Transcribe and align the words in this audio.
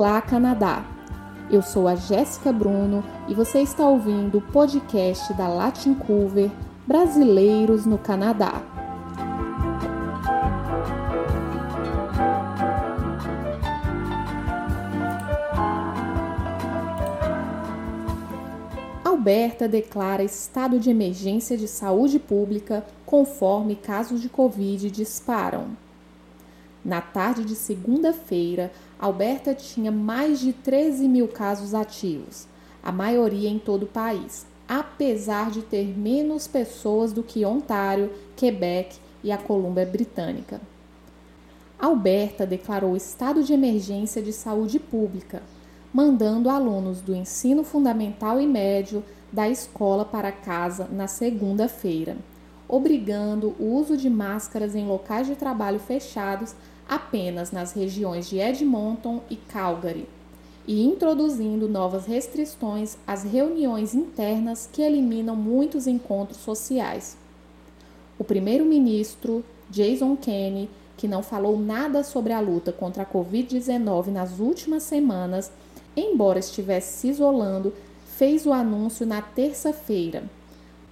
Olá, 0.00 0.22
Canadá! 0.22 0.84
Eu 1.50 1.60
sou 1.60 1.88
a 1.88 1.96
Jéssica 1.96 2.52
Bruno 2.52 3.02
e 3.26 3.34
você 3.34 3.62
está 3.62 3.84
ouvindo 3.84 4.38
o 4.38 4.40
podcast 4.40 5.34
da 5.34 5.48
Latin 5.48 5.92
Cover 5.92 6.52
Brasileiros 6.86 7.84
no 7.84 7.98
Canadá. 7.98 8.62
Alberta 19.04 19.66
declara 19.66 20.22
estado 20.22 20.78
de 20.78 20.90
emergência 20.90 21.58
de 21.58 21.66
saúde 21.66 22.20
pública 22.20 22.86
conforme 23.04 23.74
casos 23.74 24.22
de 24.22 24.28
Covid 24.28 24.92
disparam. 24.92 25.87
Na 26.84 27.00
tarde 27.00 27.44
de 27.44 27.54
segunda-feira, 27.54 28.72
Alberta 28.98 29.54
tinha 29.54 29.90
mais 29.90 30.40
de 30.40 30.52
13 30.52 31.08
mil 31.08 31.28
casos 31.28 31.74
ativos, 31.74 32.46
a 32.82 32.92
maioria 32.92 33.48
em 33.48 33.58
todo 33.58 33.82
o 33.82 33.86
país, 33.86 34.46
apesar 34.68 35.50
de 35.50 35.62
ter 35.62 35.86
menos 35.98 36.46
pessoas 36.46 37.12
do 37.12 37.22
que 37.22 37.44
Ontário, 37.44 38.10
Quebec 38.36 38.98
e 39.24 39.32
a 39.32 39.38
Colômbia 39.38 39.84
Britânica. 39.84 40.60
Alberta 41.78 42.46
declarou 42.46 42.96
estado 42.96 43.42
de 43.42 43.52
emergência 43.52 44.20
de 44.20 44.32
saúde 44.32 44.78
pública, 44.78 45.42
mandando 45.92 46.50
alunos 46.50 47.00
do 47.00 47.14
ensino 47.14 47.64
fundamental 47.64 48.40
e 48.40 48.46
médio 48.46 49.02
da 49.32 49.48
escola 49.48 50.04
para 50.04 50.32
casa 50.32 50.88
na 50.90 51.06
segunda-feira, 51.06 52.16
obrigando 52.68 53.54
o 53.58 53.64
uso 53.64 53.96
de 53.96 54.10
máscaras 54.10 54.74
em 54.74 54.86
locais 54.86 55.26
de 55.26 55.34
trabalho 55.34 55.78
fechados 55.78 56.54
apenas 56.86 57.50
nas 57.50 57.72
regiões 57.72 58.28
de 58.28 58.38
Edmonton 58.38 59.22
e 59.30 59.36
Calgary, 59.36 60.06
e 60.66 60.84
introduzindo 60.84 61.66
novas 61.66 62.04
restrições 62.04 62.98
às 63.06 63.22
reuniões 63.24 63.94
internas 63.94 64.68
que 64.70 64.82
eliminam 64.82 65.34
muitos 65.34 65.86
encontros 65.86 66.38
sociais. 66.38 67.16
O 68.18 68.24
primeiro-ministro 68.24 69.42
Jason 69.70 70.16
Kenney, 70.16 70.68
que 70.96 71.08
não 71.08 71.22
falou 71.22 71.58
nada 71.58 72.02
sobre 72.02 72.32
a 72.32 72.40
luta 72.40 72.72
contra 72.72 73.04
a 73.04 73.06
Covid-19 73.06 74.08
nas 74.08 74.38
últimas 74.40 74.82
semanas, 74.82 75.50
embora 75.96 76.38
estivesse 76.38 76.98
se 76.98 77.08
isolando, 77.08 77.72
fez 78.16 78.44
o 78.44 78.52
anúncio 78.52 79.06
na 79.06 79.22
terça-feira. 79.22 80.24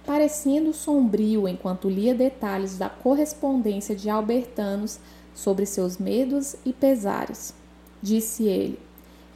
Parecendo 0.07 0.73
sombrio 0.73 1.49
enquanto 1.49 1.89
lia 1.89 2.15
detalhes 2.15 2.77
da 2.77 2.87
correspondência 2.87 3.93
de 3.93 4.09
albertanos 4.09 5.01
sobre 5.35 5.65
seus 5.65 5.97
medos 5.97 6.55
e 6.63 6.71
pesares. 6.71 7.53
Disse 8.01 8.45
ele: 8.45 8.79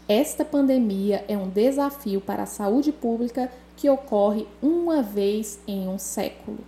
Esta 0.07 0.45
pandemia 0.45 1.25
é 1.27 1.37
um 1.37 1.49
desafio 1.49 2.21
para 2.21 2.43
a 2.43 2.45
saúde 2.45 2.93
pública 2.93 3.51
que 3.75 3.89
ocorre 3.89 4.47
uma 4.61 5.01
vez 5.01 5.59
em 5.67 5.89
um 5.89 5.99
século. 5.99 6.59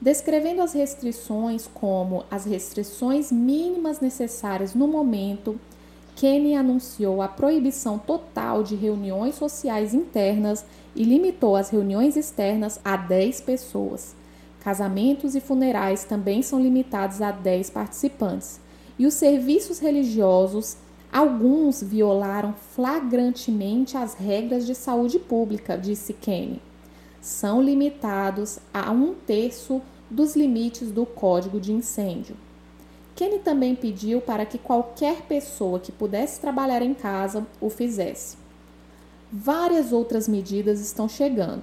Descrevendo 0.00 0.60
as 0.60 0.72
restrições 0.72 1.70
como 1.72 2.24
as 2.28 2.44
restrições 2.44 3.30
mínimas 3.30 4.00
necessárias 4.00 4.74
no 4.74 4.88
momento, 4.88 5.56
Kenny 6.14 6.54
anunciou 6.54 7.22
a 7.22 7.28
proibição 7.28 7.98
total 7.98 8.62
de 8.62 8.76
reuniões 8.76 9.34
sociais 9.34 9.94
internas 9.94 10.64
e 10.94 11.04
limitou 11.04 11.56
as 11.56 11.70
reuniões 11.70 12.16
externas 12.16 12.78
a 12.84 12.96
10 12.96 13.40
pessoas. 13.40 14.14
Casamentos 14.60 15.34
e 15.34 15.40
funerais 15.40 16.04
também 16.04 16.42
são 16.42 16.60
limitados 16.60 17.20
a 17.20 17.32
10 17.32 17.70
participantes. 17.70 18.60
E 18.98 19.06
os 19.06 19.14
serviços 19.14 19.78
religiosos, 19.80 20.76
alguns 21.12 21.82
violaram 21.82 22.52
flagrantemente 22.52 23.96
as 23.96 24.14
regras 24.14 24.66
de 24.66 24.74
saúde 24.74 25.18
pública, 25.18 25.76
disse 25.76 26.12
Kenny. 26.12 26.60
São 27.20 27.60
limitados 27.60 28.58
a 28.72 28.90
um 28.90 29.14
terço 29.14 29.82
dos 30.10 30.36
limites 30.36 30.92
do 30.92 31.06
Código 31.06 31.58
de 31.58 31.72
Incêndio. 31.72 32.36
Kenny 33.14 33.38
também 33.38 33.74
pediu 33.74 34.20
para 34.20 34.46
que 34.46 34.58
qualquer 34.58 35.22
pessoa 35.22 35.78
que 35.78 35.92
pudesse 35.92 36.40
trabalhar 36.40 36.82
em 36.82 36.94
casa 36.94 37.46
o 37.60 37.68
fizesse. 37.68 38.36
Várias 39.30 39.92
outras 39.92 40.28
medidas 40.28 40.80
estão 40.80 41.08
chegando 41.08 41.62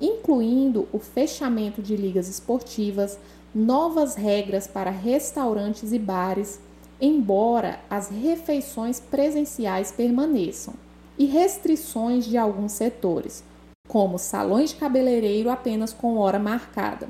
incluindo 0.00 0.88
o 0.92 0.98
fechamento 0.98 1.82
de 1.82 1.96
ligas 1.96 2.28
esportivas, 2.28 3.18
novas 3.54 4.14
regras 4.14 4.66
para 4.66 4.90
restaurantes 4.90 5.92
e 5.92 5.98
bares, 5.98 6.60
embora 7.00 7.80
as 7.88 8.08
refeições 8.08 9.00
presenciais 9.00 9.92
permaneçam, 9.92 10.74
e 11.18 11.26
restrições 11.26 12.26
de 12.26 12.36
alguns 12.36 12.72
setores, 12.72 13.42
como 13.88 14.18
salões 14.18 14.70
de 14.70 14.76
cabeleireiro 14.76 15.50
apenas 15.50 15.92
com 15.92 16.18
hora 16.18 16.38
marcada. 16.38 17.08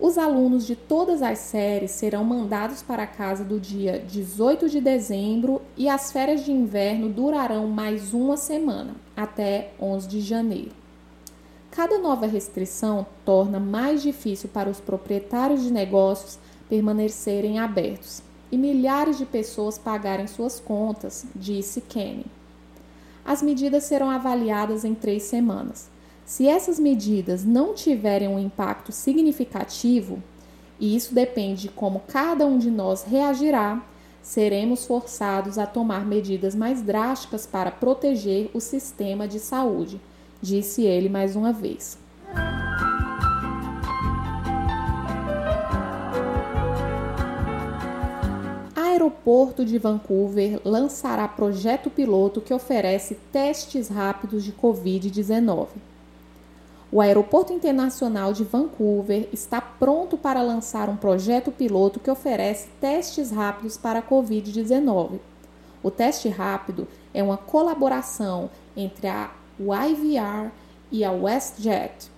Os 0.00 0.16
alunos 0.16 0.64
de 0.64 0.76
todas 0.76 1.22
as 1.22 1.38
séries 1.38 1.90
serão 1.90 2.22
mandados 2.22 2.82
para 2.82 3.04
casa 3.04 3.44
do 3.44 3.58
dia 3.58 3.98
18 3.98 4.68
de 4.68 4.80
dezembro 4.80 5.60
e 5.76 5.88
as 5.88 6.12
férias 6.12 6.44
de 6.44 6.52
inverno 6.52 7.08
durarão 7.08 7.66
mais 7.66 8.14
uma 8.14 8.36
semana, 8.36 8.94
até 9.16 9.72
11 9.80 10.06
de 10.06 10.20
janeiro. 10.20 10.70
Cada 11.72 11.98
nova 11.98 12.26
restrição 12.26 13.04
torna 13.24 13.58
mais 13.58 14.00
difícil 14.00 14.48
para 14.48 14.70
os 14.70 14.78
proprietários 14.78 15.64
de 15.64 15.72
negócios 15.72 16.38
permanecerem 16.68 17.58
abertos 17.58 18.22
e 18.52 18.56
milhares 18.56 19.18
de 19.18 19.26
pessoas 19.26 19.78
pagarem 19.78 20.28
suas 20.28 20.60
contas, 20.60 21.26
disse 21.34 21.80
Kenny. 21.80 22.26
As 23.24 23.42
medidas 23.42 23.82
serão 23.84 24.10
avaliadas 24.10 24.84
em 24.84 24.94
três 24.94 25.24
semanas. 25.24 25.90
Se 26.28 26.46
essas 26.46 26.78
medidas 26.78 27.42
não 27.42 27.72
tiverem 27.72 28.28
um 28.28 28.38
impacto 28.38 28.92
significativo, 28.92 30.22
e 30.78 30.94
isso 30.94 31.14
depende 31.14 31.62
de 31.62 31.68
como 31.70 32.00
cada 32.00 32.44
um 32.44 32.58
de 32.58 32.70
nós 32.70 33.02
reagirá, 33.02 33.82
seremos 34.20 34.84
forçados 34.84 35.56
a 35.56 35.64
tomar 35.64 36.04
medidas 36.04 36.54
mais 36.54 36.82
drásticas 36.82 37.46
para 37.46 37.70
proteger 37.70 38.50
o 38.52 38.60
sistema 38.60 39.26
de 39.26 39.40
saúde 39.40 39.98
disse 40.42 40.82
ele 40.82 41.08
mais 41.08 41.34
uma 41.34 41.50
vez. 41.50 41.96
Aeroporto 48.76 49.64
de 49.64 49.78
Vancouver 49.78 50.60
lançará 50.62 51.26
projeto 51.26 51.88
piloto 51.88 52.42
que 52.42 52.52
oferece 52.52 53.14
testes 53.32 53.88
rápidos 53.88 54.44
de 54.44 54.52
Covid-19. 54.52 55.68
O 56.90 57.02
Aeroporto 57.02 57.52
Internacional 57.52 58.32
de 58.32 58.44
Vancouver 58.44 59.28
está 59.30 59.60
pronto 59.60 60.16
para 60.16 60.40
lançar 60.40 60.88
um 60.88 60.96
projeto 60.96 61.52
piloto 61.52 62.00
que 62.00 62.10
oferece 62.10 62.68
testes 62.80 63.30
rápidos 63.30 63.76
para 63.76 63.98
a 63.98 64.02
Covid-19. 64.02 65.18
O 65.82 65.90
teste 65.90 66.30
rápido 66.30 66.88
é 67.12 67.22
uma 67.22 67.36
colaboração 67.36 68.48
entre 68.74 69.06
a 69.06 69.30
o 69.60 69.74
IVR 69.74 70.50
e 70.90 71.04
a 71.04 71.12
WestJet, 71.12 72.10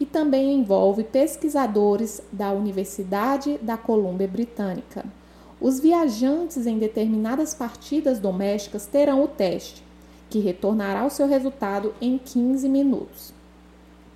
e 0.00 0.06
também 0.06 0.54
envolve 0.54 1.04
pesquisadores 1.04 2.22
da 2.32 2.50
Universidade 2.52 3.58
da 3.58 3.76
Colômbia 3.76 4.28
Britânica. 4.28 5.04
Os 5.60 5.80
viajantes 5.80 6.66
em 6.66 6.78
determinadas 6.78 7.52
partidas 7.52 8.20
domésticas 8.20 8.86
terão 8.86 9.22
o 9.22 9.28
teste, 9.28 9.84
que 10.30 10.38
retornará 10.38 11.04
o 11.04 11.10
seu 11.10 11.26
resultado 11.26 11.92
em 12.00 12.16
15 12.16 12.68
minutos. 12.68 13.34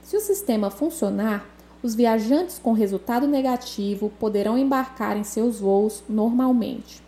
Se 0.09 0.17
o 0.17 0.21
sistema 0.21 0.71
funcionar, 0.71 1.47
os 1.83 1.95
viajantes 1.95 2.59
com 2.59 2.73
resultado 2.73 3.27
negativo 3.27 4.11
poderão 4.19 4.57
embarcar 4.57 5.19
em 5.19 5.23
seus 5.23 5.61
voos 5.61 6.03
normalmente. 6.09 7.03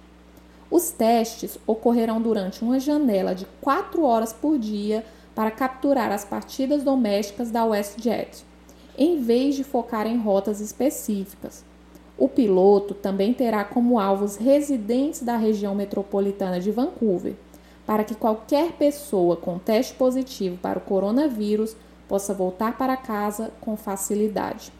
Os 0.71 0.91
testes 0.91 1.59
ocorrerão 1.67 2.21
durante 2.21 2.63
uma 2.63 2.79
janela 2.79 3.35
de 3.35 3.47
4 3.63 4.05
horas 4.05 4.35
por 4.35 4.59
dia 4.59 5.03
para 5.35 5.51
capturar 5.51 6.13
as 6.13 6.27
partidas 6.27 6.83
domésticas 6.83 7.51
da 7.51 7.65
WestJet, 7.65 8.45
em 8.99 9.19
vez 9.19 9.55
de 9.55 9.65
focar 9.65 10.07
em 10.07 10.19
rotas 10.19 10.61
específicas. 10.61 11.65
O 12.19 12.29
piloto 12.29 12.93
também 12.93 13.33
terá 13.33 13.65
como 13.65 13.99
alvos 13.99 14.37
residentes 14.37 15.23
da 15.23 15.39
região 15.39 15.75
metropolitana 15.75 16.61
de 16.61 16.71
Vancouver, 16.71 17.35
para 17.87 18.05
que 18.05 18.15
qualquer 18.15 18.73
pessoa 18.73 19.39
com 19.39 19.59
teste 19.59 19.95
positivo 19.95 20.59
para 20.59 20.79
o 20.79 20.83
coronavírus 20.83 21.75
possa 22.11 22.35
voltar 22.35 22.77
para 22.77 22.97
casa 22.97 23.53
com 23.61 23.77
facilidade. 23.77 24.73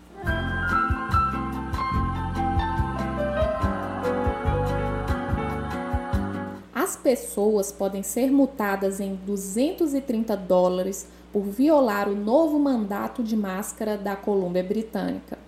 as 6.75 6.97
pessoas 6.97 7.71
podem 7.71 8.03
ser 8.03 8.33
multadas 8.33 8.99
em 8.99 9.15
230 9.15 10.37
dólares 10.37 11.07
por 11.33 11.43
violar 11.43 12.09
o 12.09 12.17
novo 12.17 12.59
mandato 12.59 13.23
de 13.23 13.37
máscara 13.37 13.97
da 13.97 14.17
Colômbia 14.17 14.65
Britânica. 14.65 15.39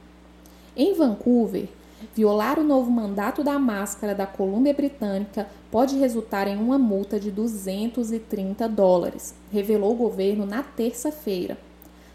Em 0.76 0.94
Vancouver, 0.94 1.68
Violar 2.14 2.58
o 2.58 2.64
novo 2.64 2.90
mandato 2.90 3.44
da 3.44 3.58
máscara 3.58 4.14
da 4.14 4.26
Colômbia 4.26 4.74
Britânica 4.74 5.46
pode 5.70 5.96
resultar 5.96 6.48
em 6.48 6.56
uma 6.56 6.78
multa 6.78 7.18
de 7.18 7.30
230 7.30 8.68
dólares, 8.68 9.34
revelou 9.50 9.92
o 9.92 9.96
governo 9.96 10.44
na 10.44 10.62
terça-feira. 10.62 11.56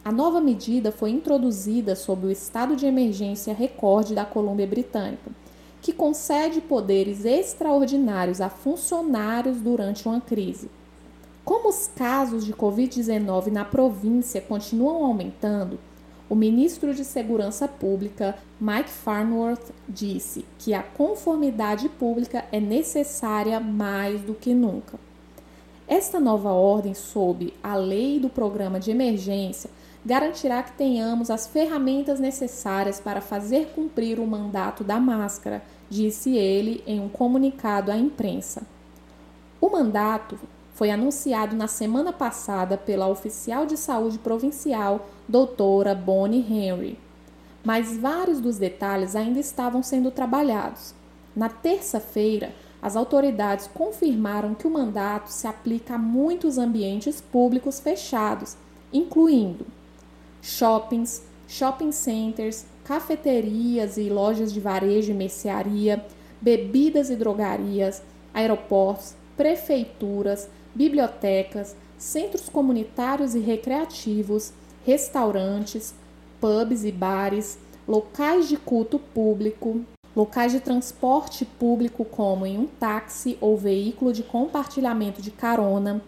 A 0.08 0.12
nova 0.14 0.40
medida 0.40 0.90
foi 0.90 1.10
introduzida 1.10 1.94
sob 1.94 2.28
o 2.28 2.32
estado 2.32 2.78
de 2.78 2.86
emergência 2.86 3.54
recorde 3.54 4.16
da 4.16 4.24
Colômbia 4.24 4.66
Britânica, 4.66 5.30
que 5.82 5.92
concede 5.92 6.62
poderes 6.62 7.26
extraordinários 7.26 8.40
a 8.40 8.48
funcionários 8.48 9.60
durante 9.60 10.08
uma 10.08 10.22
crise. 10.22 10.72
Como 11.44 11.68
os 11.68 11.90
casos 11.94 12.46
de 12.46 12.54
Covid-19 12.54 13.48
na 13.48 13.66
província 13.66 14.40
continuam 14.40 15.04
aumentando, 15.04 15.78
o 16.30 16.36
ministro 16.36 16.94
de 16.94 17.04
Segurança 17.04 17.68
Pública, 17.68 18.38
Mike 18.62 18.90
Farnworth, 18.90 19.74
disse 19.90 20.46
que 20.58 20.74
a 20.74 20.82
conformidade 20.82 21.90
pública 21.90 22.46
é 22.50 22.62
necessária 22.62 23.60
mais 23.60 24.22
do 24.22 24.34
que 24.34 24.54
nunca. 24.54 24.98
Esta 25.86 26.18
nova 26.18 26.52
ordem, 26.52 26.94
sob 26.94 27.54
a 27.62 27.76
lei 27.76 28.22
do 28.22 28.30
programa 28.30 28.80
de 28.80 28.92
emergência, 28.92 29.70
garantirá 30.08 30.64
que 30.64 30.72
tenhamos 30.72 31.30
as 31.30 31.48
ferramentas 31.48 32.18
necessárias 32.18 32.98
para 32.98 33.20
fazer 33.20 33.74
cumprir 33.76 34.22
o 34.22 34.26
mandato 34.26 34.82
da 34.82 35.02
máscara, 35.02 35.62
disse 35.90 36.34
ele 36.34 36.82
em 36.88 37.02
um 37.02 37.10
comunicado 37.10 37.92
à 37.92 37.98
imprensa. 37.98 38.62
O 39.60 39.70
mandato 39.70 40.40
foi 40.74 40.92
anunciado 40.92 41.58
na 41.58 41.68
semana 41.68 42.14
passada 42.14 42.78
pela 42.78 43.10
oficial 43.10 43.66
de 43.66 43.76
saúde 43.76 44.18
provincial, 44.18 45.10
doutora 45.28 45.94
Bonnie 45.94 46.40
Henry. 46.40 46.98
Mas 47.62 47.98
vários 47.98 48.40
dos 48.40 48.58
detalhes 48.58 49.14
ainda 49.14 49.42
estavam 49.42 49.84
sendo 49.84 50.10
trabalhados. 50.10 50.96
Na 51.36 51.50
terça-feira, 51.50 52.56
as 52.82 52.96
autoridades 52.96 53.70
confirmaram 53.74 54.56
que 54.56 54.68
o 54.68 54.72
mandato 54.72 55.28
se 55.28 55.48
aplica 55.48 55.96
a 55.96 55.98
muitos 55.98 56.58
ambientes 56.58 57.20
públicos 57.20 57.82
fechados, 57.82 58.56
incluindo 58.94 59.66
shoppings, 60.48 61.22
shopping 61.46 61.92
centers, 61.92 62.66
cafeterias 62.86 63.98
e 63.98 64.10
lojas 64.10 64.54
de 64.54 64.62
varejo 64.62 65.12
e 65.12 65.14
mercearia, 65.14 66.06
bebidas 66.40 67.10
e 67.10 67.18
drogarias, 67.18 68.02
aeroportos, 68.34 69.14
prefeituras, 69.36 70.50
bibliotecas, 70.74 71.76
centros 71.98 72.48
comunitários 72.48 73.36
e 73.36 73.40
recreativos, 73.40 74.54
restaurantes, 74.86 75.94
pubs 76.40 76.86
e 76.86 76.94
bares, 76.94 77.60
locais 77.86 78.48
de 78.48 78.56
culto 78.56 78.98
público, 78.98 79.82
locais 80.16 80.54
de 80.54 80.62
transporte 80.62 81.44
público, 81.44 82.06
como 82.06 82.46
em 82.46 82.58
um 82.58 82.68
táxi 82.68 83.38
ou 83.42 83.58
veículo 83.58 84.14
de 84.14 84.24
compartilhamento 84.24 85.22
de 85.22 85.30
carona, 85.30 86.02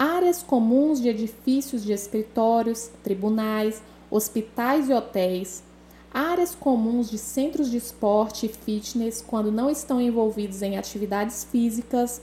áreas 0.00 0.42
comuns 0.42 0.98
de 0.98 1.10
edifícios 1.10 1.84
de 1.84 1.92
escritórios, 1.92 2.90
tribunais, 3.02 3.82
hospitais 4.10 4.88
e 4.88 4.94
hotéis, 4.94 5.62
áreas 6.10 6.54
comuns 6.54 7.10
de 7.10 7.18
centros 7.18 7.70
de 7.70 7.76
esporte 7.76 8.46
e 8.46 8.48
fitness 8.48 9.20
quando 9.20 9.52
não 9.52 9.68
estão 9.68 10.00
envolvidos 10.00 10.62
em 10.62 10.78
atividades 10.78 11.44
físicas, 11.44 12.22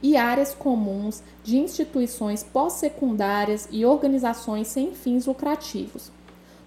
e 0.00 0.16
áreas 0.16 0.54
comuns 0.54 1.24
de 1.42 1.58
instituições 1.58 2.44
pós-secundárias 2.44 3.68
e 3.72 3.84
organizações 3.84 4.68
sem 4.68 4.94
fins 4.94 5.26
lucrativos. 5.26 6.12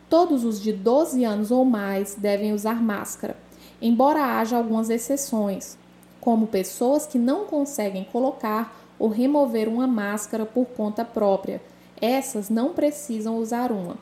Todos 0.09 0.43
os 0.43 0.61
de 0.61 0.73
12 0.73 1.23
anos 1.23 1.49
ou 1.49 1.63
mais 1.63 2.15
devem 2.15 2.51
usar 2.51 2.83
máscara, 2.83 3.37
embora 3.81 4.37
haja 4.37 4.57
algumas 4.57 4.89
exceções, 4.89 5.77
como 6.19 6.45
pessoas 6.45 7.07
que 7.07 7.17
não 7.17 7.45
conseguem 7.45 8.03
colocar 8.03 8.80
ou 9.01 9.07
remover 9.07 9.67
uma 9.67 9.87
máscara 9.87 10.45
por 10.45 10.67
conta 10.67 11.03
própria. 11.03 11.59
Essas 11.99 12.51
não 12.51 12.71
precisam 12.71 13.37
usar 13.37 13.71
uma. 13.71 13.97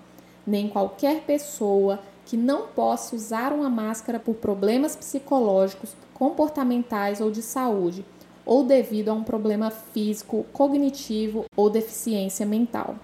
Nem 0.45 0.67
qualquer 0.67 1.21
pessoa 1.21 2.01
que 2.25 2.35
não 2.35 2.67
possa 2.67 3.15
usar 3.15 3.53
uma 3.53 3.69
máscara 3.69 4.19
por 4.19 4.35
problemas 4.35 4.97
psicológicos, 4.97 5.95
comportamentais 6.13 7.21
ou 7.21 7.31
de 7.31 7.41
saúde 7.41 8.03
ou 8.45 8.65
devido 8.65 9.07
a 9.07 9.13
um 9.13 9.23
problema 9.23 9.71
físico, 9.71 10.45
cognitivo 10.51 11.45
ou 11.55 11.69
deficiência 11.69 12.45
mental. 12.45 12.97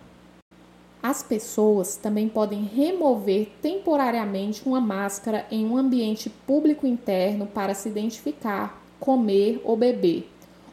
As 1.02 1.24
pessoas 1.24 1.96
também 1.96 2.28
podem 2.28 2.64
remover 2.66 3.48
temporariamente 3.62 4.68
uma 4.68 4.82
máscara 4.82 5.46
em 5.50 5.66
um 5.66 5.78
ambiente 5.78 6.30
público 6.30 6.86
interno 6.86 7.46
para 7.46 7.74
se 7.74 7.88
identificar, 7.88 8.84
comer 9.00 9.62
ou 9.64 9.78
beber, 9.78 10.28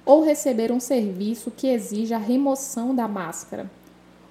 ou 0.04 0.22
receber 0.22 0.72
um 0.72 0.80
serviço 0.80 1.50
que 1.50 1.68
exija 1.68 2.16
a 2.16 2.18
remoção 2.18 2.94
da 2.94 3.06
máscara. 3.06 3.70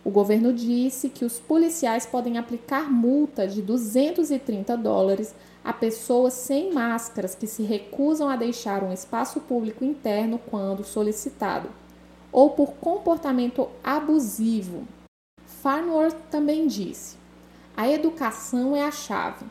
O 0.03 0.09
governo 0.09 0.51
disse 0.51 1.09
que 1.09 1.23
os 1.23 1.39
policiais 1.39 2.05
podem 2.05 2.37
aplicar 2.37 2.91
multa 2.91 3.47
de 3.47 3.61
230 3.61 4.75
dólares 4.75 5.33
a 5.63 5.71
pessoas 5.71 6.33
sem 6.33 6.73
máscaras 6.73 7.35
que 7.35 7.45
se 7.45 7.61
recusam 7.61 8.27
a 8.27 8.35
deixar 8.35 8.83
um 8.83 8.91
espaço 8.91 9.39
público 9.41 9.85
interno 9.85 10.39
quando 10.49 10.83
solicitado, 10.83 11.69
ou 12.31 12.49
por 12.49 12.73
comportamento 12.73 13.69
abusivo. 13.83 14.87
Farnworth 15.45 16.17
também 16.31 16.65
disse: 16.65 17.15
a 17.77 17.87
educação 17.87 18.75
é 18.75 18.83
a 18.83 18.91
chave, 18.91 19.45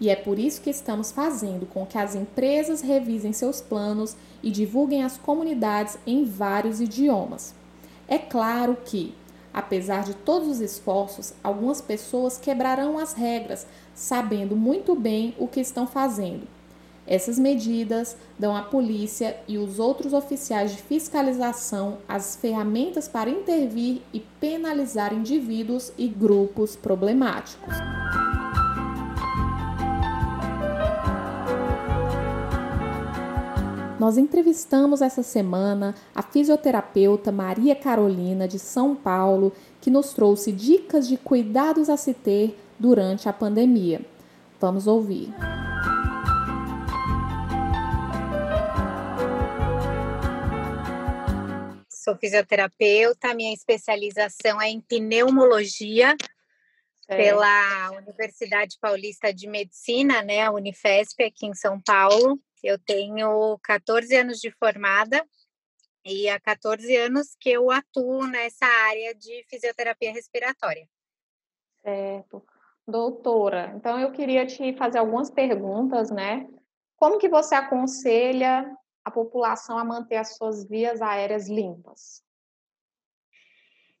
e 0.00 0.10
é 0.10 0.16
por 0.16 0.38
isso 0.38 0.60
que 0.60 0.70
estamos 0.70 1.10
fazendo 1.10 1.66
com 1.66 1.86
que 1.86 1.98
as 1.98 2.14
empresas 2.14 2.80
revisem 2.80 3.32
seus 3.32 3.60
planos 3.60 4.16
e 4.42 4.50
divulguem 4.50 5.02
as 5.02 5.16
comunidades 5.16 5.98
em 6.06 6.24
vários 6.24 6.80
idiomas. 6.80 7.54
É 8.06 8.18
claro 8.18 8.76
que, 8.84 9.14
Apesar 9.56 10.04
de 10.04 10.12
todos 10.12 10.48
os 10.48 10.60
esforços, 10.60 11.32
algumas 11.42 11.80
pessoas 11.80 12.36
quebrarão 12.36 12.98
as 12.98 13.14
regras, 13.14 13.66
sabendo 13.94 14.54
muito 14.54 14.94
bem 14.94 15.34
o 15.38 15.48
que 15.48 15.60
estão 15.60 15.86
fazendo. 15.86 16.46
Essas 17.06 17.38
medidas 17.38 18.18
dão 18.38 18.54
à 18.54 18.60
polícia 18.60 19.34
e 19.48 19.56
os 19.56 19.78
outros 19.78 20.12
oficiais 20.12 20.72
de 20.72 20.82
fiscalização 20.82 21.96
as 22.06 22.36
ferramentas 22.36 23.08
para 23.08 23.30
intervir 23.30 24.02
e 24.12 24.20
penalizar 24.20 25.14
indivíduos 25.14 25.90
e 25.96 26.06
grupos 26.06 26.76
problemáticos. 26.76 27.95
Nós 33.98 34.18
entrevistamos 34.18 35.00
essa 35.00 35.22
semana 35.22 35.94
a 36.14 36.22
fisioterapeuta 36.22 37.32
Maria 37.32 37.74
Carolina 37.74 38.46
de 38.46 38.58
São 38.58 38.94
Paulo, 38.94 39.54
que 39.80 39.90
nos 39.90 40.12
trouxe 40.12 40.52
dicas 40.52 41.08
de 41.08 41.16
cuidados 41.16 41.88
a 41.88 41.96
se 41.96 42.12
ter 42.12 42.58
durante 42.78 43.26
a 43.26 43.32
pandemia. 43.32 44.02
Vamos 44.60 44.86
ouvir. 44.86 45.32
Sou 51.88 52.14
fisioterapeuta, 52.16 53.34
minha 53.34 53.54
especialização 53.54 54.60
é 54.60 54.68
em 54.68 54.80
pneumologia 54.80 56.14
é. 57.08 57.16
pela 57.16 57.92
Universidade 57.92 58.76
Paulista 58.78 59.32
de 59.32 59.48
Medicina, 59.48 60.22
né, 60.22 60.42
a 60.42 60.52
Unifesp 60.52 61.24
aqui 61.24 61.46
em 61.46 61.54
São 61.54 61.80
Paulo. 61.80 62.38
Eu 62.66 62.78
tenho 62.78 63.56
14 63.62 64.16
anos 64.16 64.40
de 64.40 64.50
formada 64.50 65.24
e 66.04 66.28
há 66.28 66.40
14 66.40 66.96
anos 66.96 67.36
que 67.38 67.50
eu 67.50 67.70
atuo 67.70 68.26
nessa 68.26 68.66
área 68.66 69.14
de 69.14 69.44
fisioterapia 69.48 70.12
respiratória. 70.12 70.88
Certo. 71.80 72.44
Doutora, 72.84 73.72
então 73.76 74.00
eu 74.00 74.10
queria 74.10 74.44
te 74.44 74.72
fazer 74.76 74.98
algumas 74.98 75.30
perguntas, 75.30 76.10
né? 76.10 76.48
Como 76.96 77.18
que 77.18 77.28
você 77.28 77.54
aconselha 77.54 78.68
a 79.04 79.10
população 79.12 79.78
a 79.78 79.84
manter 79.84 80.16
as 80.16 80.36
suas 80.36 80.68
vias 80.68 81.00
aéreas 81.00 81.48
limpas? 81.48 82.24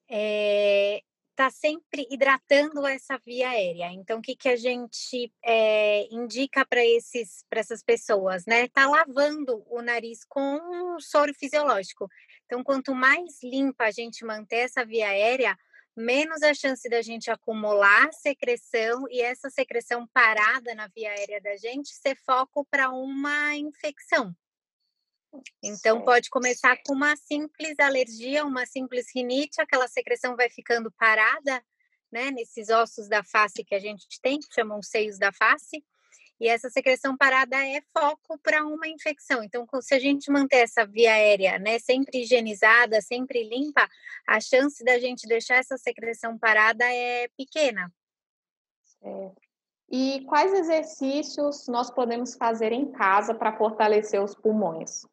É, 0.08 1.00
está 1.36 1.50
sempre 1.50 2.08
hidratando 2.10 2.86
essa 2.86 3.18
via 3.18 3.50
aérea. 3.50 3.92
Então, 3.92 4.18
o 4.18 4.22
que, 4.22 4.34
que 4.34 4.48
a 4.48 4.56
gente 4.56 5.30
é, 5.44 6.08
indica 6.10 6.64
para 6.64 6.80
essas 7.50 7.82
pessoas, 7.84 8.46
né? 8.46 8.66
Tá 8.68 8.88
lavando 8.88 9.62
o 9.68 9.82
nariz 9.82 10.24
com 10.24 10.40
um 10.40 10.98
soro 10.98 11.34
fisiológico. 11.34 12.08
Então, 12.46 12.64
quanto 12.64 12.94
mais 12.94 13.42
limpa 13.42 13.84
a 13.84 13.90
gente 13.90 14.24
manter 14.24 14.60
essa 14.60 14.84
via 14.84 15.08
aérea, 15.08 15.56
menos 15.94 16.42
a 16.42 16.54
chance 16.54 16.88
da 16.88 17.02
gente 17.02 17.30
acumular 17.30 18.10
secreção 18.14 19.04
e 19.10 19.20
essa 19.20 19.50
secreção 19.50 20.06
parada 20.06 20.74
na 20.74 20.86
via 20.88 21.10
aérea 21.10 21.40
da 21.42 21.56
gente 21.56 21.90
ser 21.90 22.16
foco 22.24 22.66
para 22.70 22.90
uma 22.90 23.54
infecção. 23.56 24.34
Então, 25.62 26.02
pode 26.02 26.30
começar 26.30 26.76
com 26.86 26.94
uma 26.94 27.14
simples 27.16 27.78
alergia, 27.78 28.44
uma 28.44 28.64
simples 28.66 29.06
rinite, 29.14 29.60
aquela 29.60 29.86
secreção 29.88 30.34
vai 30.36 30.48
ficando 30.48 30.90
parada, 30.92 31.62
né, 32.10 32.30
nesses 32.30 32.70
ossos 32.70 33.08
da 33.08 33.22
face 33.24 33.64
que 33.64 33.74
a 33.74 33.78
gente 33.80 34.06
tem, 34.22 34.38
que 34.38 34.54
chamam 34.54 34.80
seios 34.82 35.18
da 35.18 35.32
face, 35.32 35.84
E 36.38 36.48
essa 36.48 36.68
secreção 36.68 37.16
parada 37.16 37.56
é 37.56 37.80
foco 37.96 38.38
para 38.42 38.64
uma 38.64 38.86
infecção. 38.86 39.42
Então, 39.42 39.66
se 39.80 39.94
a 39.94 39.98
gente 39.98 40.30
manter 40.30 40.58
essa 40.58 40.84
via 40.84 41.12
aérea, 41.12 41.58
né, 41.58 41.78
sempre 41.78 42.22
higienizada, 42.22 43.00
sempre 43.00 43.42
limpa, 43.42 43.88
a 44.26 44.38
chance 44.40 44.84
da 44.84 44.98
gente 44.98 45.26
deixar 45.26 45.56
essa 45.56 45.78
secreção 45.78 46.38
parada 46.38 46.84
é 46.84 47.28
pequena. 47.36 47.90
Certo. 48.84 49.40
E 49.88 50.24
quais 50.26 50.52
exercícios 50.52 51.68
nós 51.68 51.90
podemos 51.90 52.34
fazer 52.34 52.72
em 52.72 52.90
casa 52.92 53.34
para 53.34 53.56
fortalecer 53.56 54.22
os 54.22 54.34
pulmões? 54.34 55.06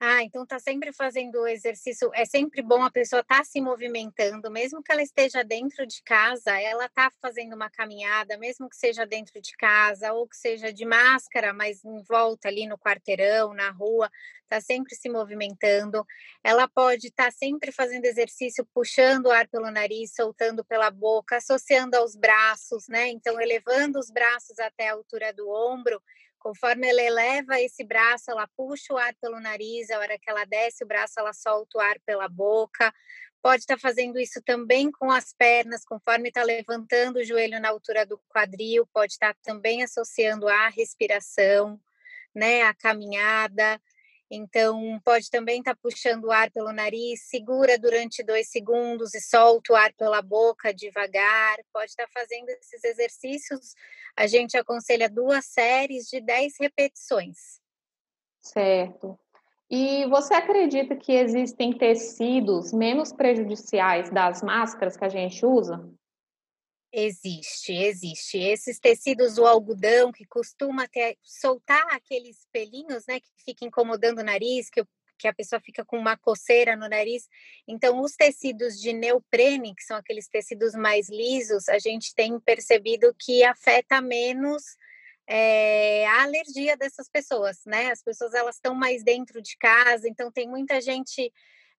Ah, 0.00 0.22
então 0.22 0.46
tá 0.46 0.60
sempre 0.60 0.92
fazendo 0.92 1.44
exercício. 1.48 2.08
É 2.14 2.24
sempre 2.24 2.62
bom 2.62 2.84
a 2.84 2.90
pessoa 2.90 3.18
estar 3.20 3.38
tá 3.38 3.44
se 3.44 3.60
movimentando, 3.60 4.48
mesmo 4.48 4.80
que 4.80 4.92
ela 4.92 5.02
esteja 5.02 5.42
dentro 5.42 5.84
de 5.84 6.00
casa, 6.04 6.52
ela 6.60 6.88
tá 6.88 7.10
fazendo 7.20 7.56
uma 7.56 7.68
caminhada, 7.68 8.38
mesmo 8.38 8.68
que 8.68 8.76
seja 8.76 9.04
dentro 9.04 9.40
de 9.40 9.56
casa 9.56 10.12
ou 10.12 10.28
que 10.28 10.36
seja 10.36 10.72
de 10.72 10.84
máscara, 10.84 11.52
mas 11.52 11.84
em 11.84 12.00
volta 12.04 12.46
ali 12.46 12.64
no 12.68 12.78
quarteirão, 12.78 13.52
na 13.52 13.70
rua, 13.70 14.08
tá 14.46 14.60
sempre 14.60 14.94
se 14.94 15.08
movimentando. 15.08 16.06
Ela 16.44 16.68
pode 16.68 17.08
estar 17.08 17.24
tá 17.24 17.30
sempre 17.32 17.72
fazendo 17.72 18.04
exercício, 18.04 18.64
puxando 18.72 19.26
o 19.26 19.32
ar 19.32 19.48
pelo 19.48 19.68
nariz, 19.68 20.14
soltando 20.14 20.64
pela 20.64 20.92
boca, 20.92 21.38
associando 21.38 21.96
aos 21.96 22.14
braços, 22.14 22.86
né? 22.88 23.08
Então 23.08 23.40
elevando 23.40 23.98
os 23.98 24.12
braços 24.12 24.60
até 24.60 24.90
a 24.90 24.92
altura 24.92 25.32
do 25.32 25.50
ombro 25.50 26.00
Conforme 26.38 26.88
ela 26.88 27.02
eleva 27.02 27.60
esse 27.60 27.84
braço, 27.84 28.30
ela 28.30 28.48
puxa 28.56 28.94
o 28.94 28.96
ar 28.96 29.14
pelo 29.20 29.40
nariz, 29.40 29.90
a 29.90 29.98
hora 29.98 30.18
que 30.18 30.30
ela 30.30 30.44
desce 30.44 30.84
o 30.84 30.86
braço, 30.86 31.14
ela 31.18 31.32
solta 31.32 31.78
o 31.78 31.80
ar 31.80 31.98
pela 32.06 32.28
boca. 32.28 32.92
Pode 33.42 33.62
estar 33.62 33.76
tá 33.76 33.80
fazendo 33.80 34.18
isso 34.18 34.42
também 34.42 34.90
com 34.90 35.10
as 35.10 35.32
pernas, 35.32 35.84
conforme 35.84 36.28
está 36.28 36.42
levantando 36.42 37.18
o 37.18 37.24
joelho 37.24 37.60
na 37.60 37.68
altura 37.68 38.04
do 38.04 38.18
quadril, 38.28 38.86
pode 38.92 39.12
estar 39.12 39.34
tá 39.34 39.40
também 39.42 39.82
associando 39.82 40.48
a 40.48 40.68
respiração, 40.68 41.80
né, 42.34 42.62
a 42.62 42.74
caminhada. 42.74 43.80
Então, 44.30 45.00
pode 45.04 45.30
também 45.30 45.60
estar 45.60 45.74
tá 45.74 45.80
puxando 45.82 46.24
o 46.24 46.30
ar 46.30 46.50
pelo 46.50 46.72
nariz, 46.72 47.22
segura 47.28 47.78
durante 47.78 48.22
dois 48.22 48.50
segundos 48.50 49.14
e 49.14 49.20
solta 49.20 49.72
o 49.72 49.76
ar 49.76 49.92
pela 49.94 50.20
boca 50.20 50.74
devagar. 50.74 51.56
Pode 51.72 51.90
estar 51.90 52.06
fazendo 52.08 52.48
esses 52.50 52.84
exercícios. 52.84 53.74
A 54.14 54.26
gente 54.26 54.56
aconselha 54.56 55.08
duas 55.08 55.46
séries 55.46 56.06
de 56.06 56.20
10 56.20 56.54
repetições. 56.60 57.60
Certo. 58.42 59.18
E 59.70 60.06
você 60.06 60.34
acredita 60.34 60.96
que 60.96 61.12
existem 61.12 61.76
tecidos 61.76 62.72
menos 62.72 63.12
prejudiciais 63.12 64.10
das 64.10 64.42
máscaras 64.42 64.96
que 64.96 65.04
a 65.04 65.10
gente 65.10 65.44
usa? 65.44 65.88
Existe, 66.92 67.72
existe. 67.72 68.38
Esses 68.38 68.78
tecidos 68.78 69.34
do 69.34 69.46
algodão 69.46 70.10
que 70.10 70.24
costuma 70.24 70.88
ter, 70.88 71.18
soltar 71.22 71.86
aqueles 71.90 72.46
pelinhos, 72.50 73.04
né, 73.06 73.20
que 73.20 73.28
fica 73.44 73.64
incomodando 73.66 74.20
o 74.20 74.24
nariz, 74.24 74.70
que, 74.70 74.82
que 75.18 75.28
a 75.28 75.34
pessoa 75.34 75.60
fica 75.60 75.84
com 75.84 75.98
uma 75.98 76.16
coceira 76.16 76.76
no 76.76 76.88
nariz. 76.88 77.28
Então, 77.66 78.00
os 78.00 78.12
tecidos 78.16 78.80
de 78.80 78.94
neoprene, 78.94 79.74
que 79.74 79.82
são 79.82 79.98
aqueles 79.98 80.28
tecidos 80.28 80.74
mais 80.74 81.10
lisos, 81.10 81.68
a 81.68 81.78
gente 81.78 82.14
tem 82.14 82.40
percebido 82.40 83.14
que 83.18 83.44
afeta 83.44 84.00
menos 84.00 84.62
é, 85.26 86.06
a 86.06 86.22
alergia 86.22 86.74
dessas 86.74 87.06
pessoas, 87.10 87.60
né? 87.66 87.90
As 87.90 88.02
pessoas 88.02 88.32
elas 88.32 88.54
estão 88.54 88.74
mais 88.74 89.04
dentro 89.04 89.42
de 89.42 89.58
casa, 89.58 90.08
então 90.08 90.32
tem 90.32 90.48
muita 90.48 90.80
gente 90.80 91.30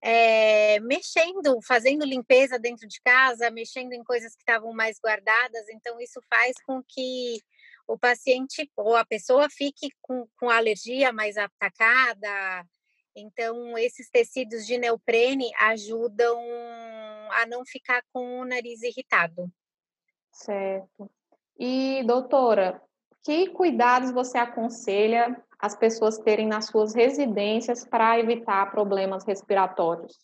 é, 0.02 0.80
mexendo, 0.80 1.60
fazendo 1.62 2.06
limpeza 2.06 2.58
dentro 2.58 2.88
de 2.88 3.02
casa, 3.02 3.52
mexendo 3.52 3.94
em 3.94 4.04
coisas 4.04 4.36
que 4.36 4.42
estavam 4.42 4.74
mais 4.74 5.00
guardadas. 5.00 5.68
Então, 5.70 6.00
isso 6.00 6.22
faz 6.30 6.56
com 6.66 6.82
que 6.88 7.42
o 7.88 7.98
paciente 7.98 8.70
ou 8.78 8.96
a 8.96 9.06
pessoa 9.06 9.50
fique 9.50 9.90
com, 10.02 10.28
com 10.40 10.50
alergia 10.50 11.12
mais 11.12 11.38
atacada. 11.38 12.66
Então, 13.16 13.78
esses 13.78 14.10
tecidos 14.10 14.66
de 14.66 14.78
neoprene 14.78 15.52
ajudam 15.60 16.40
a 17.32 17.46
não 17.48 17.66
ficar 17.66 18.02
com 18.14 18.42
o 18.42 18.46
nariz 18.46 18.82
irritado. 18.82 19.52
Certo. 20.32 21.10
E, 21.58 22.04
doutora, 22.06 22.82
que 23.24 23.50
cuidados 23.50 24.12
você 24.12 24.38
aconselha 24.38 25.44
as 25.60 25.76
pessoas 25.76 26.18
terem 26.18 26.48
nas 26.48 26.68
suas 26.68 26.96
residências 26.96 27.84
para 27.86 28.18
evitar 28.18 28.72
problemas 28.72 29.26
respiratórios? 29.26 30.18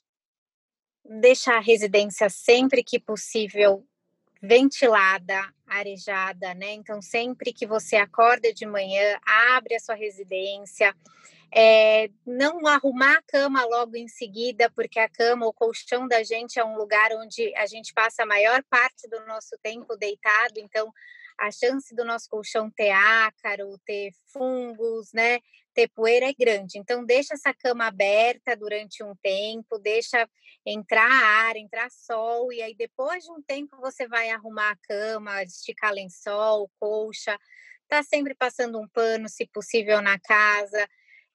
Deixar 1.03 1.57
a 1.57 1.61
residência 1.61 2.29
sempre 2.29 2.83
que 2.83 2.99
possível 2.99 3.85
ventilada, 4.41 5.53
arejada, 5.67 6.53
né? 6.53 6.73
Então, 6.73 7.01
sempre 7.01 7.51
que 7.51 7.65
você 7.65 7.95
acorda 7.95 8.53
de 8.53 8.65
manhã, 8.65 9.19
abre 9.25 9.75
a 9.75 9.79
sua 9.79 9.95
residência. 9.95 10.95
É, 11.51 12.09
não 12.25 12.65
arrumar 12.67 13.17
a 13.17 13.21
cama 13.21 13.63
logo 13.65 13.95
em 13.95 14.07
seguida, 14.07 14.69
porque 14.75 14.99
a 14.99 15.09
cama, 15.09 15.47
o 15.47 15.53
colchão 15.53 16.07
da 16.07 16.23
gente 16.23 16.59
é 16.59 16.65
um 16.65 16.75
lugar 16.75 17.11
onde 17.13 17.53
a 17.55 17.65
gente 17.65 17.93
passa 17.93 18.23
a 18.23 18.25
maior 18.25 18.63
parte 18.69 19.07
do 19.09 19.25
nosso 19.25 19.57
tempo 19.61 19.95
deitado, 19.95 20.59
então 20.59 20.91
a 21.39 21.51
chance 21.51 21.93
do 21.95 22.05
nosso 22.05 22.29
colchão 22.29 22.69
ter 22.69 22.91
ácaro, 22.91 23.79
ter 23.85 24.11
fungos, 24.31 25.11
né, 25.13 25.39
ter 25.73 25.87
poeira 25.89 26.29
é 26.29 26.33
grande. 26.33 26.77
Então 26.77 27.05
deixa 27.05 27.33
essa 27.33 27.53
cama 27.53 27.87
aberta 27.87 28.55
durante 28.55 29.03
um 29.03 29.15
tempo, 29.15 29.77
deixa 29.77 30.27
entrar 30.65 31.11
ar, 31.11 31.55
entrar 31.55 31.89
sol 31.91 32.51
e 32.51 32.61
aí 32.61 32.75
depois 32.75 33.23
de 33.23 33.31
um 33.31 33.41
tempo 33.41 33.77
você 33.79 34.07
vai 34.07 34.29
arrumar 34.29 34.71
a 34.71 34.77
cama, 34.87 35.43
esticar 35.43 35.93
lençol, 35.93 36.71
colcha, 36.79 37.37
tá 37.87 38.01
sempre 38.01 38.33
passando 38.33 38.79
um 38.79 38.87
pano, 38.87 39.29
se 39.29 39.45
possível, 39.47 40.01
na 40.01 40.19
casa 40.19 40.87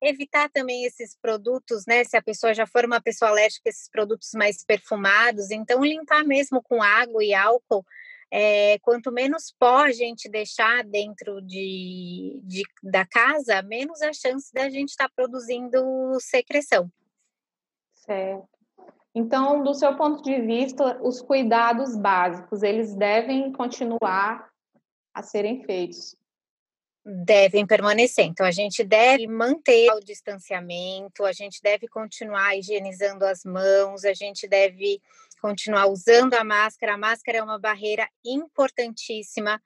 evitar 0.02 0.48
também 0.48 0.84
esses 0.84 1.14
produtos, 1.14 1.84
né? 1.86 2.04
Se 2.04 2.16
a 2.16 2.22
pessoa 2.22 2.54
já 2.54 2.66
for 2.66 2.84
uma 2.84 3.00
pessoa 3.00 3.30
alérgica, 3.30 3.68
esses 3.68 3.88
produtos 3.88 4.30
mais 4.34 4.64
perfumados, 4.64 5.50
então 5.50 5.84
limpar 5.84 6.24
mesmo 6.24 6.62
com 6.62 6.82
água 6.82 7.22
e 7.22 7.34
álcool 7.34 7.84
é, 8.30 8.78
quanto 8.80 9.10
menos 9.10 9.54
pó 9.58 9.78
a 9.78 9.92
gente 9.92 10.28
deixar 10.28 10.84
dentro 10.84 11.40
de, 11.42 12.40
de, 12.44 12.62
da 12.82 13.04
casa, 13.04 13.62
menos 13.62 14.00
a 14.02 14.12
chance 14.12 14.52
da 14.52 14.70
gente 14.70 14.90
estar 14.90 15.08
tá 15.08 15.14
produzindo 15.14 15.80
secreção. 16.20 16.90
Certo. 17.94 18.48
Então, 19.14 19.62
do 19.64 19.74
seu 19.74 19.96
ponto 19.96 20.22
de 20.22 20.40
vista, 20.40 21.00
os 21.02 21.20
cuidados 21.20 21.96
básicos, 21.96 22.62
eles 22.62 22.94
devem 22.94 23.52
continuar 23.52 24.48
a 25.12 25.22
serem 25.22 25.64
feitos 25.64 26.16
devem 27.04 27.66
permanecer. 27.66 28.26
Então, 28.26 28.46
a 28.46 28.50
gente 28.50 28.84
deve 28.84 29.26
manter 29.26 29.90
o 29.92 30.00
distanciamento, 30.00 31.24
a 31.24 31.32
gente 31.32 31.60
deve 31.62 31.88
continuar 31.88 32.56
higienizando 32.56 33.24
as 33.24 33.44
mãos, 33.44 34.04
a 34.04 34.12
gente 34.12 34.46
deve 34.46 35.00
continuar 35.40 35.86
usando 35.86 36.34
a 36.34 36.44
máscara. 36.44 36.94
A 36.94 36.98
máscara 36.98 37.38
é 37.38 37.42
uma 37.42 37.58
barreira 37.58 38.08
importantíssima, 38.24 39.60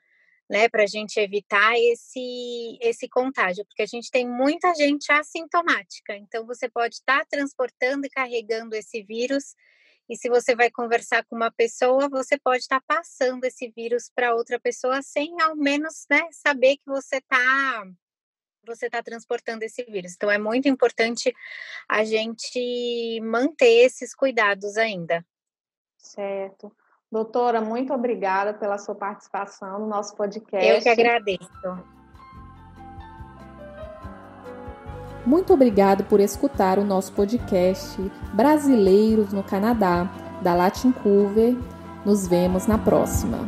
né, 0.48 0.68
para 0.68 0.82
a 0.84 0.86
gente 0.86 1.18
evitar 1.18 1.74
esse, 1.76 2.78
esse 2.80 3.08
contágio, 3.08 3.64
porque 3.64 3.82
a 3.82 3.86
gente 3.86 4.10
tem 4.10 4.28
muita 4.28 4.74
gente 4.74 5.10
assintomática. 5.10 6.14
Então, 6.16 6.46
você 6.46 6.68
pode 6.68 6.96
estar 6.96 7.20
tá 7.20 7.26
transportando 7.28 8.06
e 8.06 8.10
carregando 8.10 8.74
esse 8.74 9.02
vírus 9.02 9.54
e 10.08 10.16
se 10.16 10.28
você 10.28 10.54
vai 10.54 10.70
conversar 10.70 11.24
com 11.24 11.34
uma 11.34 11.50
pessoa, 11.50 12.08
você 12.10 12.38
pode 12.38 12.62
estar 12.62 12.80
tá 12.80 12.96
passando 12.96 13.44
esse 13.44 13.70
vírus 13.70 14.10
para 14.14 14.34
outra 14.34 14.60
pessoa 14.60 15.00
sem 15.00 15.40
ao 15.40 15.56
menos 15.56 16.04
né, 16.10 16.28
saber 16.30 16.76
que 16.76 16.86
você 16.86 17.16
está 17.16 17.86
você 18.66 18.86
está 18.86 19.02
transportando 19.02 19.62
esse 19.62 19.82
vírus. 19.84 20.14
Então 20.14 20.30
é 20.30 20.38
muito 20.38 20.68
importante 20.68 21.34
a 21.86 22.02
gente 22.02 23.20
manter 23.22 23.84
esses 23.84 24.14
cuidados 24.14 24.78
ainda. 24.78 25.24
Certo. 26.04 26.70
Doutora, 27.10 27.60
muito 27.60 27.92
obrigada 27.92 28.52
pela 28.54 28.76
sua 28.76 28.94
participação 28.94 29.78
no 29.78 29.86
nosso 29.86 30.14
podcast. 30.14 30.68
Eu 30.68 30.82
que 30.82 30.88
agradeço. 30.88 31.48
Muito 35.24 35.54
obrigado 35.54 36.04
por 36.04 36.20
escutar 36.20 36.78
o 36.78 36.84
nosso 36.84 37.12
podcast 37.14 37.98
Brasileiros 38.34 39.32
no 39.32 39.42
Canadá, 39.42 40.10
da 40.42 40.54
Latin 40.54 40.92
Cover. 40.92 41.56
Nos 42.04 42.28
vemos 42.28 42.66
na 42.66 42.76
próxima. 42.76 43.38